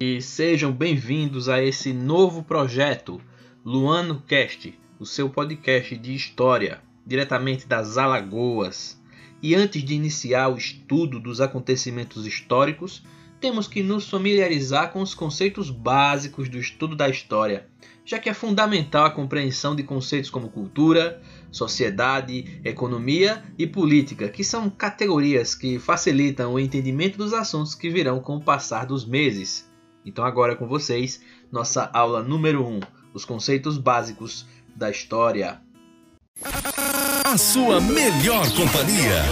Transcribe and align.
E 0.00 0.20
sejam 0.20 0.72
bem-vindos 0.72 1.48
a 1.48 1.62
esse 1.62 1.92
novo 1.92 2.42
projeto, 2.42 3.20
Luano 3.64 4.20
Cast, 4.26 4.76
o 4.98 5.06
seu 5.06 5.30
podcast 5.30 5.96
de 5.96 6.12
história, 6.12 6.82
diretamente 7.06 7.64
das 7.64 7.96
Alagoas. 7.96 9.00
E 9.40 9.54
antes 9.54 9.84
de 9.84 9.94
iniciar 9.94 10.48
o 10.48 10.56
estudo 10.56 11.20
dos 11.20 11.40
acontecimentos 11.40 12.26
históricos, 12.26 13.04
temos 13.40 13.68
que 13.68 13.84
nos 13.84 14.10
familiarizar 14.10 14.90
com 14.92 15.00
os 15.00 15.14
conceitos 15.14 15.70
básicos 15.70 16.48
do 16.48 16.58
estudo 16.58 16.96
da 16.96 17.08
história, 17.08 17.68
já 18.04 18.18
que 18.18 18.28
é 18.28 18.34
fundamental 18.34 19.06
a 19.06 19.10
compreensão 19.10 19.76
de 19.76 19.84
conceitos 19.84 20.28
como 20.28 20.48
cultura, 20.48 21.22
sociedade, 21.52 22.60
economia 22.64 23.44
e 23.56 23.64
política, 23.64 24.28
que 24.28 24.42
são 24.42 24.68
categorias 24.68 25.54
que 25.54 25.78
facilitam 25.78 26.54
o 26.54 26.58
entendimento 26.58 27.16
dos 27.16 27.32
assuntos 27.32 27.76
que 27.76 27.88
virão 27.88 28.18
com 28.18 28.38
o 28.38 28.42
passar 28.42 28.86
dos 28.86 29.06
meses. 29.06 29.72
Então, 30.04 30.24
agora 30.24 30.54
com 30.54 30.66
vocês, 30.66 31.20
nossa 31.50 31.88
aula 31.92 32.22
número 32.22 32.66
1, 32.66 32.80
os 33.14 33.24
conceitos 33.24 33.78
básicos 33.78 34.46
da 34.76 34.90
história. 34.90 35.60
A 37.24 37.38
sua 37.38 37.80
melhor 37.80 38.44
companhia. 38.54 39.22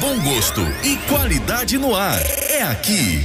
Bom 0.00 0.22
gosto 0.22 0.60
e 0.84 0.96
qualidade 1.08 1.78
no 1.78 1.94
ar. 1.94 2.20
É 2.50 2.62
aqui. 2.62 3.20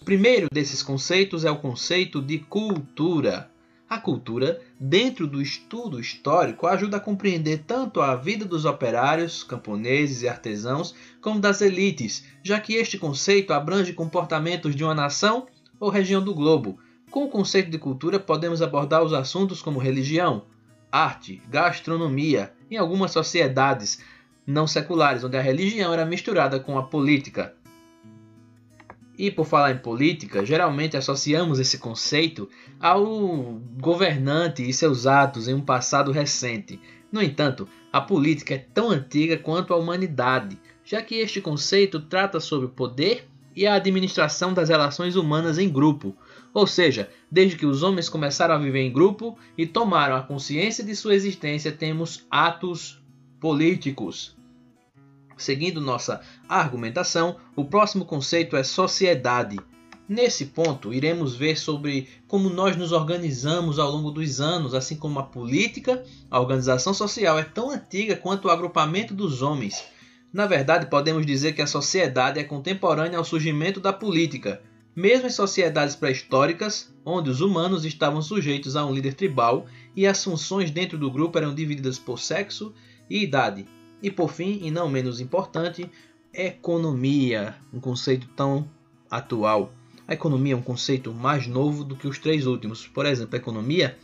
O 0.00 0.04
primeiro 0.04 0.48
desses 0.50 0.82
conceitos 0.82 1.44
é 1.44 1.50
o 1.50 1.58
conceito 1.58 2.20
de 2.20 2.38
cultura. 2.38 3.50
A 3.88 3.98
cultura, 3.98 4.60
dentro 4.78 5.26
do 5.26 5.40
estudo 5.40 5.98
histórico, 5.98 6.66
ajuda 6.66 6.98
a 6.98 7.00
compreender 7.00 7.64
tanto 7.66 8.02
a 8.02 8.14
vida 8.14 8.44
dos 8.44 8.66
operários, 8.66 9.42
camponeses 9.42 10.20
e 10.20 10.28
artesãos, 10.28 10.94
como 11.22 11.40
das 11.40 11.62
elites, 11.62 12.22
já 12.42 12.60
que 12.60 12.74
este 12.74 12.98
conceito 12.98 13.50
abrange 13.54 13.94
comportamentos 13.94 14.76
de 14.76 14.84
uma 14.84 14.94
nação 14.94 15.46
ou 15.80 15.88
região 15.88 16.22
do 16.22 16.34
globo. 16.34 16.78
Com 17.10 17.24
o 17.24 17.30
conceito 17.30 17.70
de 17.70 17.78
cultura, 17.78 18.20
podemos 18.20 18.60
abordar 18.60 19.02
os 19.02 19.14
assuntos 19.14 19.62
como 19.62 19.78
religião, 19.78 20.44
arte, 20.92 21.40
gastronomia, 21.48 22.52
em 22.70 22.76
algumas 22.76 23.10
sociedades 23.10 24.04
não 24.46 24.66
seculares, 24.66 25.24
onde 25.24 25.38
a 25.38 25.42
religião 25.42 25.94
era 25.94 26.04
misturada 26.04 26.60
com 26.60 26.78
a 26.78 26.82
política. 26.82 27.54
E 29.18 29.32
por 29.32 29.44
falar 29.44 29.72
em 29.72 29.78
política, 29.78 30.46
geralmente 30.46 30.96
associamos 30.96 31.58
esse 31.58 31.78
conceito 31.78 32.48
ao 32.78 33.60
governante 33.80 34.62
e 34.62 34.72
seus 34.72 35.08
atos 35.08 35.48
em 35.48 35.54
um 35.54 35.60
passado 35.60 36.12
recente. 36.12 36.80
No 37.10 37.20
entanto, 37.20 37.66
a 37.92 38.00
política 38.00 38.54
é 38.54 38.58
tão 38.58 38.90
antiga 38.90 39.36
quanto 39.36 39.74
a 39.74 39.76
humanidade, 39.76 40.56
já 40.84 41.02
que 41.02 41.16
este 41.16 41.40
conceito 41.40 41.98
trata 42.00 42.38
sobre 42.38 42.66
o 42.66 42.70
poder 42.70 43.26
e 43.56 43.66
a 43.66 43.74
administração 43.74 44.54
das 44.54 44.68
relações 44.68 45.16
humanas 45.16 45.58
em 45.58 45.68
grupo, 45.68 46.16
ou 46.54 46.64
seja, 46.64 47.10
desde 47.28 47.56
que 47.56 47.66
os 47.66 47.82
homens 47.82 48.08
começaram 48.08 48.54
a 48.54 48.58
viver 48.58 48.82
em 48.82 48.92
grupo 48.92 49.36
e 49.56 49.66
tomaram 49.66 50.14
a 50.14 50.22
consciência 50.22 50.84
de 50.84 50.94
sua 50.94 51.16
existência, 51.16 51.72
temos 51.72 52.24
atos 52.30 53.02
políticos. 53.40 54.37
Seguindo 55.38 55.80
nossa 55.80 56.20
argumentação, 56.48 57.36
o 57.54 57.64
próximo 57.64 58.04
conceito 58.04 58.56
é 58.56 58.64
sociedade. 58.64 59.56
Nesse 60.08 60.46
ponto, 60.46 60.92
iremos 60.92 61.36
ver 61.36 61.56
sobre 61.56 62.08
como 62.26 62.50
nós 62.50 62.76
nos 62.76 62.92
organizamos 62.92 63.78
ao 63.78 63.90
longo 63.90 64.10
dos 64.10 64.40
anos, 64.40 64.74
assim 64.74 64.96
como 64.96 65.20
a 65.20 65.22
política, 65.22 66.02
a 66.30 66.40
organização 66.40 66.92
social 66.92 67.38
é 67.38 67.44
tão 67.44 67.70
antiga 67.70 68.16
quanto 68.16 68.48
o 68.48 68.50
agrupamento 68.50 69.14
dos 69.14 69.40
homens. 69.42 69.84
Na 70.32 70.46
verdade, 70.46 70.86
podemos 70.86 71.24
dizer 71.24 71.52
que 71.52 71.62
a 71.62 71.66
sociedade 71.66 72.40
é 72.40 72.44
contemporânea 72.44 73.18
ao 73.18 73.24
surgimento 73.24 73.80
da 73.80 73.92
política, 73.92 74.60
mesmo 74.96 75.28
em 75.28 75.30
sociedades 75.30 75.94
pré-históricas, 75.94 76.92
onde 77.04 77.30
os 77.30 77.40
humanos 77.40 77.84
estavam 77.84 78.20
sujeitos 78.20 78.74
a 78.74 78.84
um 78.84 78.92
líder 78.92 79.14
tribal 79.14 79.66
e 79.94 80.06
as 80.06 80.24
funções 80.24 80.70
dentro 80.70 80.98
do 80.98 81.10
grupo 81.10 81.38
eram 81.38 81.54
divididas 81.54 81.98
por 81.98 82.18
sexo 82.18 82.74
e 83.08 83.22
idade. 83.22 83.66
E 84.02 84.10
por 84.10 84.32
fim, 84.32 84.60
e 84.62 84.70
não 84.70 84.88
menos 84.88 85.20
importante, 85.20 85.90
economia, 86.32 87.56
um 87.72 87.80
conceito 87.80 88.28
tão 88.28 88.68
atual. 89.10 89.72
A 90.06 90.14
economia 90.14 90.54
é 90.54 90.56
um 90.56 90.62
conceito 90.62 91.12
mais 91.12 91.46
novo 91.46 91.84
do 91.84 91.96
que 91.96 92.06
os 92.06 92.18
três 92.18 92.46
últimos. 92.46 92.86
Por 92.86 93.04
exemplo, 93.04 93.34
a 93.34 93.38
economia 93.38 93.98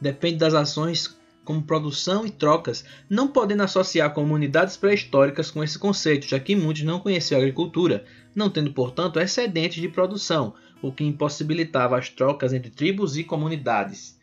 depende 0.00 0.38
das 0.38 0.54
ações 0.54 1.18
como 1.44 1.62
produção 1.62 2.26
e 2.26 2.30
trocas, 2.30 2.84
não 3.08 3.28
podendo 3.28 3.62
associar 3.62 4.12
comunidades 4.12 4.76
pré-históricas 4.76 5.50
com 5.50 5.64
esse 5.64 5.78
conceito, 5.78 6.26
já 6.26 6.38
que 6.38 6.54
muitos 6.54 6.82
não 6.82 7.00
conheciam 7.00 7.38
a 7.38 7.42
agricultura, 7.42 8.04
não 8.34 8.50
tendo, 8.50 8.70
portanto, 8.72 9.18
excedentes 9.18 9.80
de 9.80 9.88
produção, 9.88 10.54
o 10.82 10.92
que 10.92 11.04
impossibilitava 11.04 11.98
as 11.98 12.10
trocas 12.10 12.52
entre 12.52 12.70
tribos 12.70 13.16
e 13.16 13.24
comunidades. 13.24 14.18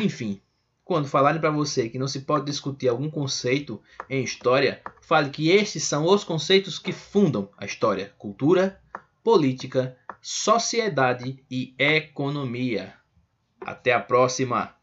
Enfim, 0.00 0.40
quando 0.88 1.06
falarem 1.06 1.38
para 1.38 1.50
você 1.50 1.90
que 1.90 1.98
não 1.98 2.08
se 2.08 2.20
pode 2.20 2.46
discutir 2.46 2.88
algum 2.88 3.10
conceito 3.10 3.78
em 4.08 4.24
história, 4.24 4.80
fale 5.02 5.28
que 5.28 5.50
estes 5.50 5.84
são 5.84 6.06
os 6.06 6.24
conceitos 6.24 6.78
que 6.78 6.94
fundam 6.94 7.50
a 7.58 7.66
história: 7.66 8.14
cultura, 8.16 8.80
política, 9.22 9.98
sociedade 10.22 11.44
e 11.50 11.74
economia. 11.78 12.94
Até 13.60 13.92
a 13.92 14.00
próxima! 14.00 14.77